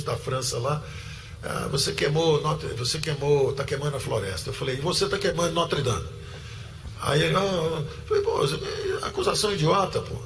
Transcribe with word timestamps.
ministro 0.00 0.12
da 0.12 0.16
França 0.16 0.58
lá, 0.58 0.82
ah, 1.42 1.68
você 1.70 1.92
queimou, 1.92 2.40
você 2.76 2.98
queimou, 2.98 3.50
está 3.50 3.64
queimando 3.64 3.96
a 3.96 4.00
floresta. 4.00 4.50
Eu 4.50 4.54
falei, 4.54 4.76
e 4.76 4.80
você 4.80 5.04
está 5.04 5.18
queimando 5.18 5.52
Notre 5.52 5.82
Dame. 5.82 6.06
Aí 7.02 7.22
ele, 7.22 7.36
ah, 7.36 7.82
falei, 8.06 8.22
pô, 8.22 8.40
acusação 9.02 9.52
idiota, 9.52 10.00
pô. 10.00 10.16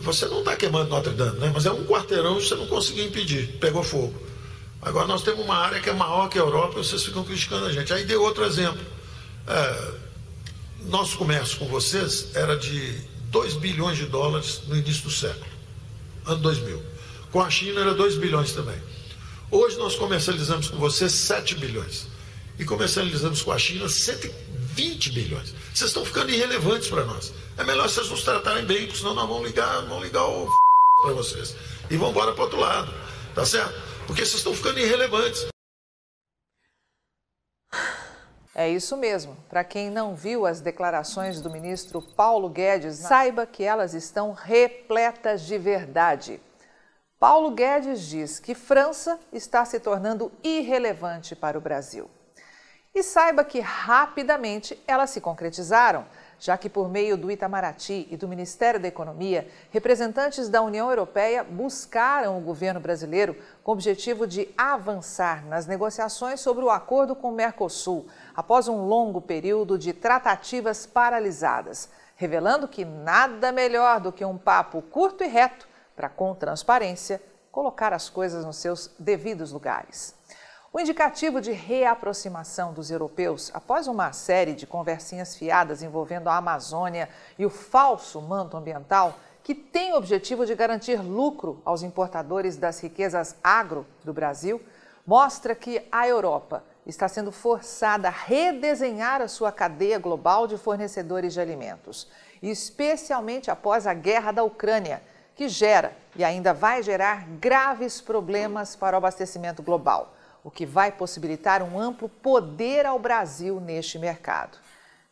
Você 0.00 0.26
não 0.26 0.40
está 0.40 0.54
queimando 0.54 0.90
Notre 0.90 1.12
Dame, 1.12 1.38
né? 1.38 1.50
Mas 1.52 1.64
é 1.66 1.72
um 1.72 1.84
quarteirão 1.84 2.36
que 2.36 2.46
você 2.46 2.54
não 2.54 2.66
conseguiu 2.66 3.06
impedir, 3.06 3.58
pegou 3.58 3.82
fogo. 3.82 4.14
Agora 4.82 5.06
nós 5.06 5.22
temos 5.22 5.44
uma 5.44 5.56
área 5.56 5.80
que 5.80 5.90
é 5.90 5.92
maior 5.92 6.28
que 6.28 6.38
a 6.38 6.42
Europa 6.42 6.78
e 6.78 6.84
vocês 6.84 7.02
ficam 7.02 7.24
criticando 7.24 7.66
a 7.66 7.72
gente. 7.72 7.92
Aí 7.92 8.04
deu 8.04 8.22
outro 8.22 8.44
exemplo. 8.44 8.80
É, 9.46 9.92
nosso 10.84 11.16
comércio 11.16 11.58
com 11.58 11.66
vocês 11.66 12.28
era 12.34 12.56
de 12.56 12.94
2 13.30 13.54
bilhões 13.54 13.96
de 13.96 14.06
dólares 14.06 14.62
no 14.68 14.76
início 14.76 15.04
do 15.04 15.10
século, 15.10 15.46
ano 16.26 16.40
2000. 16.40 16.97
Com 17.30 17.42
a 17.42 17.50
China 17.50 17.80
era 17.80 17.94
2 17.94 18.16
bilhões 18.16 18.52
também. 18.52 18.80
Hoje 19.50 19.76
nós 19.78 19.94
comercializamos 19.94 20.68
com 20.68 20.78
vocês 20.78 21.12
7 21.12 21.56
bilhões. 21.56 22.06
E 22.58 22.64
comercializamos 22.64 23.42
com 23.42 23.52
a 23.52 23.58
China 23.58 23.88
120 23.88 25.12
bilhões. 25.12 25.54
Vocês 25.74 25.90
estão 25.90 26.04
ficando 26.04 26.30
irrelevantes 26.30 26.88
para 26.88 27.04
nós. 27.04 27.32
É 27.56 27.64
melhor 27.64 27.88
vocês 27.88 28.08
nos 28.08 28.24
tratarem 28.24 28.64
bem, 28.64 28.86
porque 28.86 28.98
senão 28.98 29.14
nós 29.14 29.28
vamos 29.28 29.46
ligar, 29.46 29.82
vamos 29.82 30.04
ligar 30.04 30.24
o 30.24 30.48
para 31.02 31.12
vocês. 31.12 31.54
E 31.90 31.96
vão 31.96 32.10
embora 32.10 32.32
para 32.32 32.44
outro 32.44 32.58
lado. 32.58 32.92
Tá 33.34 33.44
certo? 33.44 33.74
Porque 34.06 34.24
vocês 34.24 34.38
estão 34.38 34.54
ficando 34.54 34.80
irrelevantes. 34.80 35.46
É 38.54 38.68
isso 38.68 38.96
mesmo. 38.96 39.36
Para 39.48 39.62
quem 39.62 39.90
não 39.90 40.16
viu 40.16 40.44
as 40.44 40.60
declarações 40.60 41.40
do 41.40 41.48
ministro 41.48 42.02
Paulo 42.02 42.48
Guedes, 42.48 42.96
saiba 42.96 43.46
que 43.46 43.62
elas 43.62 43.94
estão 43.94 44.32
repletas 44.32 45.42
de 45.42 45.56
verdade. 45.56 46.40
Paulo 47.18 47.50
Guedes 47.50 48.02
diz 48.02 48.38
que 48.38 48.54
França 48.54 49.18
está 49.32 49.64
se 49.64 49.80
tornando 49.80 50.30
irrelevante 50.40 51.34
para 51.34 51.58
o 51.58 51.60
Brasil. 51.60 52.08
E 52.94 53.02
saiba 53.02 53.42
que 53.44 53.58
rapidamente 53.58 54.80
elas 54.86 55.10
se 55.10 55.20
concretizaram, 55.20 56.06
já 56.38 56.56
que 56.56 56.70
por 56.70 56.88
meio 56.88 57.16
do 57.16 57.28
Itamaraty 57.28 58.06
e 58.08 58.16
do 58.16 58.28
Ministério 58.28 58.78
da 58.78 58.86
Economia, 58.86 59.48
representantes 59.70 60.48
da 60.48 60.62
União 60.62 60.88
Europeia 60.88 61.42
buscaram 61.42 62.38
o 62.38 62.40
governo 62.40 62.78
brasileiro 62.78 63.36
com 63.64 63.72
o 63.72 63.74
objetivo 63.74 64.24
de 64.24 64.48
avançar 64.56 65.44
nas 65.44 65.66
negociações 65.66 66.40
sobre 66.40 66.64
o 66.64 66.70
acordo 66.70 67.16
com 67.16 67.30
o 67.30 67.34
Mercosul, 67.34 68.06
após 68.34 68.68
um 68.68 68.86
longo 68.86 69.20
período 69.20 69.76
de 69.76 69.92
tratativas 69.92 70.86
paralisadas, 70.86 71.88
revelando 72.14 72.68
que 72.68 72.84
nada 72.84 73.50
melhor 73.50 73.98
do 73.98 74.12
que 74.12 74.24
um 74.24 74.38
papo 74.38 74.80
curto 74.82 75.24
e 75.24 75.26
reto 75.26 75.67
para, 75.98 76.08
com 76.08 76.32
transparência, 76.32 77.20
colocar 77.50 77.92
as 77.92 78.08
coisas 78.08 78.44
nos 78.44 78.58
seus 78.58 78.88
devidos 79.00 79.50
lugares. 79.50 80.14
O 80.72 80.78
indicativo 80.78 81.40
de 81.40 81.50
reaproximação 81.50 82.72
dos 82.72 82.88
europeus 82.88 83.50
após 83.52 83.88
uma 83.88 84.12
série 84.12 84.54
de 84.54 84.64
conversinhas 84.64 85.34
fiadas 85.34 85.82
envolvendo 85.82 86.28
a 86.28 86.36
Amazônia 86.36 87.08
e 87.36 87.44
o 87.44 87.50
falso 87.50 88.22
manto 88.22 88.56
ambiental, 88.56 89.18
que 89.42 89.56
tem 89.56 89.92
o 89.92 89.96
objetivo 89.96 90.46
de 90.46 90.54
garantir 90.54 91.02
lucro 91.02 91.60
aos 91.64 91.82
importadores 91.82 92.56
das 92.56 92.78
riquezas 92.78 93.34
agro 93.42 93.84
do 94.04 94.12
Brasil, 94.12 94.62
mostra 95.04 95.52
que 95.52 95.84
a 95.90 96.06
Europa 96.06 96.62
está 96.86 97.08
sendo 97.08 97.32
forçada 97.32 98.06
a 98.06 98.12
redesenhar 98.12 99.20
a 99.20 99.26
sua 99.26 99.50
cadeia 99.50 99.98
global 99.98 100.46
de 100.46 100.56
fornecedores 100.56 101.34
de 101.34 101.40
alimentos, 101.40 102.08
especialmente 102.40 103.50
após 103.50 103.84
a 103.84 103.94
guerra 103.94 104.30
da 104.30 104.44
Ucrânia 104.44 105.02
que 105.38 105.48
gera 105.48 105.96
e 106.16 106.24
ainda 106.24 106.52
vai 106.52 106.82
gerar 106.82 107.24
graves 107.38 108.00
problemas 108.00 108.74
para 108.74 108.96
o 108.96 108.98
abastecimento 108.98 109.62
global, 109.62 110.12
o 110.42 110.50
que 110.50 110.66
vai 110.66 110.90
possibilitar 110.90 111.62
um 111.62 111.78
amplo 111.78 112.08
poder 112.08 112.84
ao 112.84 112.98
Brasil 112.98 113.60
neste 113.60 114.00
mercado. 114.00 114.58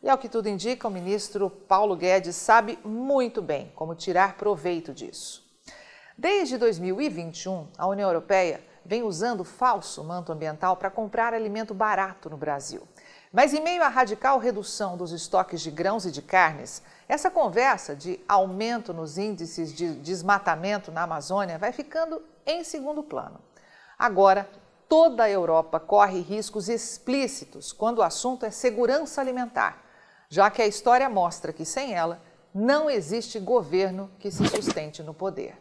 E 0.03 0.09
ao 0.09 0.17
que 0.17 0.27
tudo 0.27 0.49
indica, 0.49 0.85
o 0.85 0.91
ministro 0.91 1.49
Paulo 1.49 1.95
Guedes 1.95 2.35
sabe 2.35 2.77
muito 2.83 3.41
bem 3.41 3.71
como 3.73 3.95
tirar 3.95 4.33
proveito 4.33 4.93
disso. 4.93 5.47
Desde 6.17 6.57
2021, 6.57 7.65
a 7.77 7.87
União 7.87 8.09
Europeia 8.09 8.59
vem 8.83 9.03
usando 9.03 9.45
falso 9.45 10.03
manto 10.03 10.33
ambiental 10.33 10.75
para 10.75 10.91
comprar 10.91 11.33
alimento 11.33 11.73
barato 11.73 12.29
no 12.29 12.35
Brasil. 12.35 12.85
Mas 13.37 13.53
em 13.53 13.61
meio 13.61 13.83
à 13.83 13.87
radical 13.87 14.39
redução 14.39 14.97
dos 14.97 15.11
estoques 15.11 15.61
de 15.61 15.69
grãos 15.69 16.07
e 16.07 16.11
de 16.11 16.23
carnes, 16.23 16.81
essa 17.07 17.29
conversa 17.29 17.95
de 17.95 18.19
aumento 18.27 18.91
nos 18.95 19.19
índices 19.19 19.71
de 19.71 19.93
desmatamento 19.93 20.91
na 20.91 21.03
Amazônia 21.03 21.59
vai 21.59 21.71
ficando 21.71 22.19
em 22.47 22.63
segundo 22.63 23.03
plano. 23.03 23.39
Agora, 23.95 24.49
toda 24.89 25.21
a 25.21 25.29
Europa 25.29 25.79
corre 25.79 26.19
riscos 26.19 26.67
explícitos 26.67 27.71
quando 27.71 27.99
o 27.99 28.01
assunto 28.01 28.43
é 28.43 28.49
segurança 28.49 29.21
alimentar, 29.21 29.83
já 30.27 30.49
que 30.49 30.63
a 30.63 30.67
história 30.67 31.07
mostra 31.07 31.53
que 31.53 31.63
sem 31.63 31.93
ela 31.93 32.19
não 32.51 32.89
existe 32.89 33.39
governo 33.39 34.09
que 34.17 34.31
se 34.31 34.47
sustente 34.47 35.03
no 35.03 35.13
poder. 35.13 35.55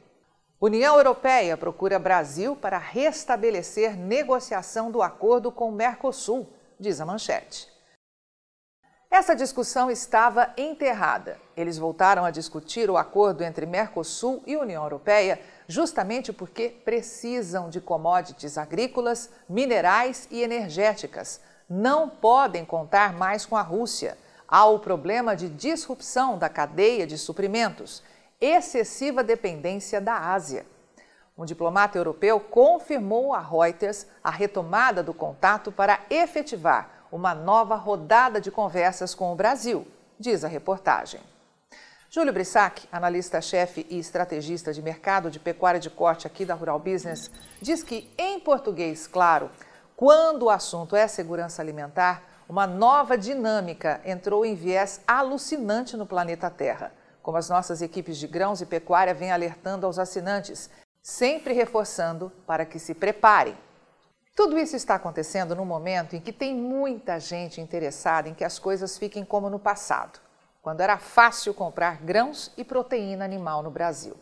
União 0.59 0.97
Europeia 0.97 1.59
procura 1.59 1.99
Brasil 1.99 2.57
para 2.57 2.79
restabelecer 2.79 3.99
negociação 3.99 4.91
do 4.91 5.03
acordo 5.03 5.53
com 5.53 5.69
o 5.69 5.73
Mercosul, 5.73 6.56
diz 6.79 7.01
a 7.01 7.07
manchete. 7.07 7.69
Essa 9.11 9.35
discussão 9.35 9.91
estava 9.91 10.53
enterrada. 10.57 11.39
Eles 11.57 11.79
voltaram 11.79 12.25
a 12.25 12.31
discutir 12.31 12.91
o 12.91 12.97
acordo 12.97 13.43
entre 13.45 13.65
Mercosul 13.65 14.43
e 14.47 14.57
União 14.57 14.83
Europeia 14.83 15.41
justamente 15.69 16.33
porque 16.33 16.69
precisam 16.69 17.69
de 17.71 17.81
commodities 17.81 18.59
agrícolas, 18.59 19.31
minerais 19.49 20.29
e 20.31 20.43
energéticas. 20.43 21.41
Não 21.69 22.09
podem 22.09 22.65
contar 22.65 23.13
mais 23.13 23.47
com 23.47 23.57
a 23.57 23.63
Rússia. 23.63 24.19
Há 24.47 24.67
o 24.67 24.79
problema 24.79 25.35
de 25.35 25.49
disrupção 25.49 26.39
da 26.39 26.49
cadeia 26.49 27.07
de 27.07 27.19
suprimentos, 27.19 28.03
excessiva 28.41 29.25
dependência 29.25 30.01
da 30.01 30.33
Ásia. 30.33 30.67
Um 31.39 31.45
diplomata 31.45 31.99
europeu 31.99 32.41
confirmou 32.41 33.35
a 33.35 33.41
Reuters 33.41 34.07
a 34.25 34.31
retomada 34.31 35.03
do 35.03 35.13
contato 35.13 35.71
para 35.71 36.01
efetivar 36.09 36.89
uma 37.13 37.35
nova 37.35 37.77
rodada 37.77 38.41
de 38.41 38.51
conversas 38.51 39.15
com 39.15 39.31
o 39.31 39.37
Brasil, 39.37 39.87
diz 40.19 40.45
a 40.45 40.49
reportagem. 40.49 41.21
Júlio 42.09 42.33
Brissac, 42.33 42.89
analista-chefe 42.91 43.87
e 43.91 43.99
estrategista 43.99 44.73
de 44.73 44.81
mercado 44.81 45.31
de 45.31 45.39
pecuária 45.39 45.79
de 45.79 45.91
corte 45.91 46.27
aqui 46.27 46.47
da 46.47 46.55
Rural 46.55 46.79
Business, 46.79 47.31
diz 47.61 47.83
que, 47.83 48.11
em 48.17 48.41
português 48.41 49.07
claro, 49.07 49.51
quando 49.95 50.45
o 50.45 50.51
assunto 50.51 50.97
é 50.97 51.07
segurança 51.07 51.61
alimentar, 51.61 52.23
uma 52.49 52.67
nova 52.67 53.19
dinâmica 53.19 54.01
entrou 54.07 54.47
em 54.47 54.55
viés 54.55 55.03
alucinante 55.07 55.99
no 55.99 56.07
planeta 56.07 56.49
Terra, 56.49 56.93
como 57.23 57.37
as 57.37 57.51
nossas 57.51 57.83
equipes 57.83 58.17
de 58.17 58.27
grãos 58.27 58.63
e 58.63 58.67
pecuária 58.67 59.13
vêm 59.13 59.33
alertando 59.33 59.85
aos 59.85 59.99
assinantes, 59.99 60.71
sempre 61.07 61.55
reforçando 61.55 62.33
para 62.45 62.67
que 62.67 62.81
se 62.81 62.93
preparem 62.93 63.57
tudo 64.35 64.59
isso 64.59 64.75
está 64.75 64.97
acontecendo 64.97 65.55
num 65.55 65.65
momento 65.65 66.17
em 66.17 66.21
que 66.21 66.33
tem 66.33 66.53
muita 66.53 67.21
gente 67.21 67.61
interessada 67.61 68.29
em 68.29 68.35
que 68.35 68.43
as 68.43 68.59
coisas 68.59 68.99
fiquem 68.99 69.25
como 69.25 69.49
no 69.49 69.59
passado, 69.59 70.19
quando 70.61 70.81
era 70.81 70.99
fácil 70.99 71.55
comprar 71.55 72.03
grãos 72.03 72.51
e 72.57 72.65
proteína 72.65 73.25
animal 73.25 73.63
no 73.63 73.71
Brasil. 73.71 74.15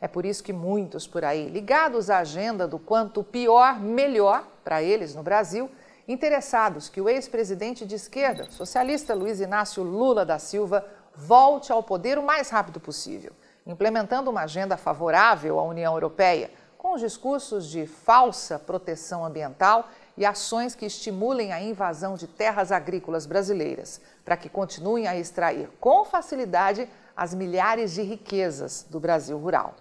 É 0.00 0.06
por 0.06 0.24
isso 0.24 0.44
que 0.44 0.52
muitos 0.52 1.04
por 1.04 1.24
aí, 1.24 1.48
ligados 1.48 2.08
à 2.08 2.18
agenda 2.18 2.68
do 2.68 2.78
quanto 2.78 3.24
pior, 3.24 3.80
melhor 3.80 4.46
para 4.62 4.82
eles 4.82 5.16
no 5.16 5.24
Brasil, 5.24 5.68
interessados 6.06 6.88
que 6.88 7.00
o 7.00 7.08
ex-presidente 7.08 7.84
de 7.84 7.96
esquerda, 7.96 8.48
socialista 8.52 9.14
Luiz 9.14 9.40
Inácio 9.40 9.82
Lula 9.82 10.24
da 10.24 10.38
Silva, 10.38 10.86
volte 11.12 11.72
ao 11.72 11.82
poder 11.82 12.18
o 12.18 12.22
mais 12.22 12.48
rápido 12.48 12.78
possível, 12.78 13.32
implementando 13.66 14.30
uma 14.30 14.42
agenda 14.42 14.76
favorável 14.76 15.58
à 15.58 15.62
União 15.62 15.94
Europeia 15.94 16.50
com 16.76 16.94
os 16.94 17.00
discursos 17.00 17.68
de 17.68 17.86
falsa 17.86 18.58
proteção 18.58 19.24
ambiental 19.24 19.88
e 20.16 20.24
ações 20.24 20.74
que 20.74 20.86
estimulem 20.86 21.52
a 21.52 21.60
invasão 21.60 22.14
de 22.14 22.26
terras 22.26 22.72
agrícolas 22.72 23.26
brasileiras, 23.26 24.00
para 24.24 24.36
que 24.36 24.48
continuem 24.48 25.06
a 25.06 25.16
extrair 25.16 25.68
com 25.78 26.04
facilidade 26.04 26.88
as 27.16 27.34
milhares 27.34 27.92
de 27.92 28.02
riquezas 28.02 28.86
do 28.88 28.98
Brasil 28.98 29.36
rural. 29.38 29.74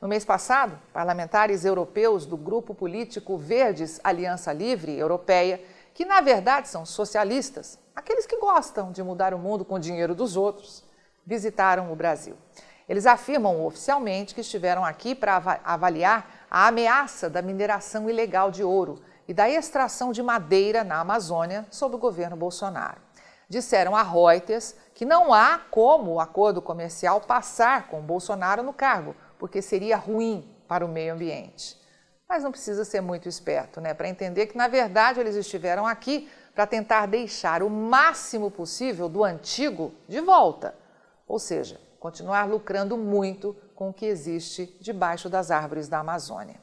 No 0.00 0.08
mês 0.08 0.24
passado, 0.24 0.78
parlamentares 0.92 1.64
europeus 1.64 2.26
do 2.26 2.36
grupo 2.36 2.74
político 2.74 3.38
Verdes 3.38 4.00
Aliança 4.04 4.52
Livre 4.52 4.98
Europeia, 4.98 5.60
que 5.94 6.04
na 6.04 6.20
verdade 6.20 6.68
são 6.68 6.84
socialistas, 6.84 7.78
aqueles 7.94 8.26
que 8.26 8.38
gostam 8.38 8.92
de 8.92 9.02
mudar 9.02 9.32
o 9.32 9.38
mundo 9.38 9.64
com 9.64 9.76
o 9.76 9.80
dinheiro 9.80 10.14
dos 10.14 10.36
outros, 10.36 10.84
visitaram 11.24 11.90
o 11.90 11.96
Brasil. 11.96 12.36
Eles 12.88 13.06
afirmam 13.06 13.64
oficialmente 13.64 14.34
que 14.34 14.40
estiveram 14.40 14.84
aqui 14.84 15.14
para 15.14 15.60
avaliar 15.64 16.46
a 16.50 16.68
ameaça 16.68 17.28
da 17.28 17.42
mineração 17.42 18.08
ilegal 18.08 18.50
de 18.50 18.62
ouro 18.62 19.02
e 19.26 19.34
da 19.34 19.48
extração 19.48 20.12
de 20.12 20.22
madeira 20.22 20.84
na 20.84 21.00
Amazônia 21.00 21.66
sob 21.70 21.96
o 21.96 21.98
governo 21.98 22.36
Bolsonaro. 22.36 23.00
Disseram 23.48 23.96
a 23.96 24.02
Reuters 24.02 24.74
que 24.94 25.04
não 25.04 25.34
há 25.34 25.58
como 25.70 26.14
o 26.14 26.20
acordo 26.20 26.62
comercial 26.62 27.20
passar 27.20 27.88
com 27.88 28.00
Bolsonaro 28.00 28.62
no 28.62 28.72
cargo, 28.72 29.16
porque 29.38 29.60
seria 29.60 29.96
ruim 29.96 30.48
para 30.68 30.84
o 30.84 30.88
meio 30.88 31.14
ambiente. 31.14 31.76
Mas 32.28 32.42
não 32.42 32.50
precisa 32.50 32.84
ser 32.84 33.00
muito 33.00 33.28
esperto, 33.28 33.80
né, 33.80 33.94
para 33.94 34.08
entender 34.08 34.46
que 34.46 34.56
na 34.56 34.66
verdade 34.66 35.20
eles 35.20 35.36
estiveram 35.36 35.86
aqui 35.86 36.28
para 36.54 36.66
tentar 36.66 37.06
deixar 37.06 37.62
o 37.62 37.70
máximo 37.70 38.50
possível 38.50 39.08
do 39.08 39.22
antigo 39.22 39.92
de 40.08 40.20
volta, 40.20 40.74
ou 41.28 41.38
seja, 41.38 41.80
continuar 42.06 42.44
lucrando 42.44 42.96
muito 42.96 43.56
com 43.74 43.88
o 43.88 43.92
que 43.92 44.06
existe 44.06 44.76
debaixo 44.80 45.28
das 45.28 45.50
árvores 45.50 45.88
da 45.88 45.98
Amazônia. 45.98 46.60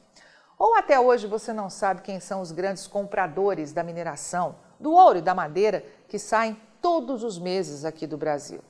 Ou 0.58 0.74
até 0.74 0.98
hoje 0.98 1.26
você 1.26 1.52
não 1.52 1.68
sabe 1.68 2.00
quem 2.00 2.18
são 2.18 2.40
os 2.40 2.50
grandes 2.50 2.86
compradores 2.86 3.70
da 3.70 3.82
mineração, 3.82 4.56
do 4.80 4.92
ouro 4.92 5.18
e 5.18 5.22
da 5.22 5.34
madeira 5.34 5.84
que 6.08 6.18
saem 6.18 6.58
todos 6.80 7.22
os 7.22 7.38
meses 7.38 7.84
aqui 7.84 8.06
do 8.06 8.16
Brasil. 8.16 8.62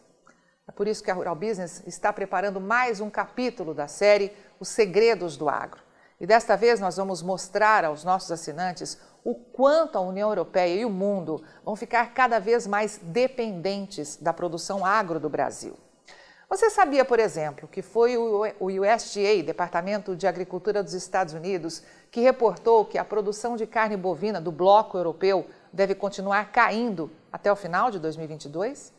É 0.66 0.72
por 0.72 0.88
isso 0.88 1.04
que 1.04 1.12
a 1.12 1.14
Rural 1.14 1.36
Business 1.36 1.80
está 1.86 2.12
preparando 2.12 2.60
mais 2.60 3.00
um 3.00 3.08
capítulo 3.08 3.72
da 3.72 3.86
série 3.86 4.32
Os 4.58 4.68
Segredos 4.68 5.36
do 5.36 5.48
Agro. 5.48 5.80
E 6.20 6.26
desta 6.26 6.56
vez 6.56 6.80
nós 6.80 6.96
vamos 6.96 7.22
mostrar 7.22 7.84
aos 7.84 8.02
nossos 8.02 8.32
assinantes 8.32 8.98
o 9.22 9.36
quanto 9.36 9.96
a 9.96 10.00
União 10.00 10.28
Europeia 10.28 10.80
e 10.80 10.84
o 10.84 10.90
mundo 10.90 11.40
vão 11.64 11.76
ficar 11.76 12.12
cada 12.12 12.40
vez 12.40 12.66
mais 12.66 12.98
dependentes 13.00 14.16
da 14.16 14.32
produção 14.32 14.84
agro 14.84 15.20
do 15.20 15.30
Brasil. 15.30 15.83
Você 16.48 16.68
sabia, 16.68 17.04
por 17.04 17.18
exemplo, 17.18 17.66
que 17.66 17.80
foi 17.80 18.16
o 18.16 18.44
USDA, 18.60 19.42
Departamento 19.44 20.14
de 20.14 20.26
Agricultura 20.26 20.82
dos 20.82 20.92
Estados 20.92 21.32
Unidos, 21.32 21.82
que 22.10 22.20
reportou 22.20 22.84
que 22.84 22.98
a 22.98 23.04
produção 23.04 23.56
de 23.56 23.66
carne 23.66 23.96
bovina 23.96 24.40
do 24.40 24.52
bloco 24.52 24.98
europeu 24.98 25.46
deve 25.72 25.94
continuar 25.94 26.52
caindo 26.52 27.10
até 27.32 27.50
o 27.50 27.56
final 27.56 27.90
de 27.90 27.98
2022? 27.98 28.92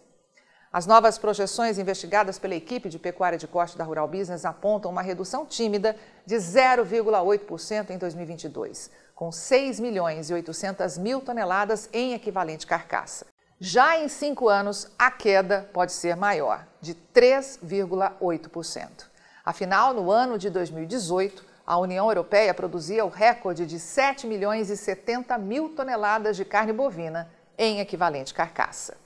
As 0.74 0.86
novas 0.86 1.18
projeções 1.18 1.78
investigadas 1.78 2.38
pela 2.38 2.56
equipe 2.56 2.90
de 2.90 3.00
pecuária 3.00 3.38
de 3.38 3.48
corte 3.48 3.78
da 3.78 3.86
Rural 3.86 4.08
Business 4.08 4.44
apontam 4.44 4.92
uma 4.92 5.02
redução 5.02 5.46
tímida 5.46 5.96
de 6.26 6.36
0,8% 6.36 7.92
em 7.92 7.98
2022, 7.98 8.92
com 9.14 9.32
6 9.32 9.80
milhões 9.80 10.30
e 10.30 10.34
800 10.34 10.98
mil 10.98 11.22
toneladas 11.22 11.88
em 11.94 12.14
equivalente 12.14 12.68
carcaça. 12.68 13.35
Já 13.60 13.98
em 13.98 14.08
cinco 14.10 14.50
anos, 14.50 14.92
a 15.00 15.10
queda 15.10 15.70
pode 15.72 15.94
ser 15.94 16.18
maior, 16.18 16.68
de 16.82 16.94
3,8%. 16.94 19.06
Afinal, 19.46 19.94
no 19.94 20.12
ano 20.12 20.38
de 20.38 20.50
2018, 20.50 21.42
a 21.66 21.78
União 21.78 22.10
Europeia 22.10 22.54
produzia 22.54 23.06
o 23.06 23.10
recorde 23.10 23.66
de 23.66 23.80
7 23.80 24.28
milhões 24.28 24.70
e 24.70 24.76
70 24.76 25.38
mil 25.38 25.70
toneladas 25.70 26.36
de 26.36 26.44
carne 26.44 26.74
bovina 26.74 27.32
em 27.58 27.80
equivalente 27.80 28.34
carcaça. 28.34 28.98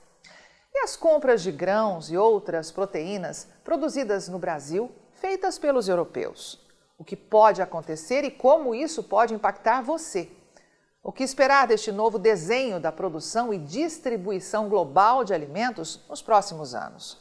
E 0.74 0.80
as 0.80 0.96
compras 0.96 1.42
de 1.42 1.52
grãos 1.52 2.10
e 2.10 2.16
outras 2.16 2.72
proteínas 2.72 3.46
produzidas 3.62 4.28
no 4.28 4.40
Brasil, 4.40 4.90
feitas 5.12 5.60
pelos 5.60 5.88
europeus? 5.88 6.58
O 6.98 7.04
que 7.04 7.14
pode 7.14 7.62
acontecer 7.62 8.24
e 8.24 8.32
como 8.32 8.74
isso 8.74 9.04
pode 9.04 9.32
impactar 9.32 9.80
você? 9.80 10.28
O 11.02 11.12
que 11.12 11.24
esperar 11.24 11.66
deste 11.66 11.90
novo 11.90 12.18
desenho 12.18 12.78
da 12.78 12.92
produção 12.92 13.54
e 13.54 13.58
distribuição 13.58 14.68
global 14.68 15.24
de 15.24 15.32
alimentos 15.32 16.04
nos 16.08 16.20
próximos 16.20 16.74
anos? 16.74 17.18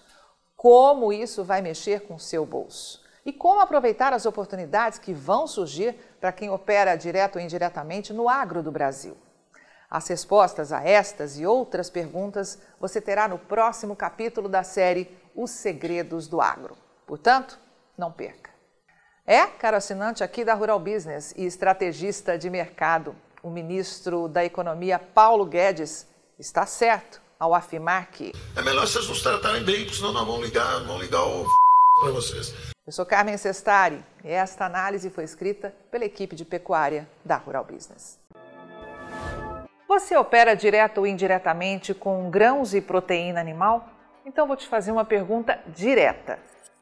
Como 0.53 1.13
isso 1.13 1.45
vai 1.45 1.61
mexer 1.61 2.01
com 2.01 2.15
o 2.15 2.19
seu 2.19 2.45
bolso? 2.45 3.01
E 3.25 3.31
como 3.31 3.61
aproveitar 3.61 4.11
as 4.11 4.25
oportunidades 4.25 4.99
que 4.99 5.13
vão 5.13 5.47
surgir 5.47 5.95
para 6.19 6.33
quem 6.33 6.49
opera 6.49 6.97
direto 6.97 7.37
ou 7.37 7.41
indiretamente 7.41 8.11
no 8.11 8.27
agro 8.27 8.61
do 8.61 8.69
Brasil? 8.69 9.15
As 9.89 10.09
respostas 10.09 10.73
a 10.73 10.83
estas 10.83 11.39
e 11.39 11.45
outras 11.45 11.89
perguntas 11.89 12.59
você 12.81 12.99
terá 12.99 13.29
no 13.29 13.39
próximo 13.39 13.95
capítulo 13.95 14.49
da 14.49 14.61
série 14.61 15.17
Os 15.33 15.51
Segredos 15.51 16.27
do 16.27 16.41
Agro. 16.41 16.77
Portanto, 17.07 17.57
não 17.97 18.11
perca. 18.11 18.49
É, 19.25 19.45
caro 19.45 19.77
assinante 19.77 20.23
aqui 20.23 20.43
da 20.43 20.53
Rural 20.53 20.79
Business 20.79 21.33
e 21.37 21.45
estrategista 21.45 22.37
de 22.37 22.49
mercado, 22.49 23.15
o 23.41 23.49
ministro 23.49 24.27
da 24.27 24.43
Economia 24.43 24.99
Paulo 24.99 25.45
Guedes 25.45 26.07
está 26.37 26.65
certo 26.65 27.21
ao 27.39 27.53
afirmar 27.53 28.11
que 28.11 28.33
é 28.55 28.61
melhor 28.61 28.85
vocês 28.85 29.07
nos 29.07 29.21
tratarem 29.21 29.63
bem, 29.63 29.87
senão 29.91 30.11
nós 30.11 30.25
vamos 30.25 30.45
ligar, 30.45 30.79
vamos 30.85 31.01
ligar 31.01 31.23
o 31.23 31.45
para 32.01 32.11
vocês. 32.11 32.53
Eu 32.87 32.93
sou 32.93 33.05
Carmen 33.05 33.37
Sestari 33.37 34.03
e 34.23 34.29
esta 34.29 34.65
análise 34.65 35.09
foi 35.09 35.23
escrita 35.23 35.73
pela 35.91 36.05
equipe 36.05 36.35
de 36.35 36.45
pecuária 36.45 37.07
da 37.23 37.35
Rural 37.35 37.65
Business. 37.65 38.17
Você 39.87 40.15
opera 40.15 40.55
direto 40.55 40.99
ou 40.99 41.07
indiretamente 41.07 41.93
com 41.93 42.29
grãos 42.29 42.73
e 42.73 42.81
proteína 42.81 43.39
animal? 43.39 43.89
Então 44.25 44.47
vou 44.47 44.55
te 44.55 44.67
fazer 44.67 44.91
uma 44.91 45.03
pergunta 45.03 45.59
direta. 45.67 46.39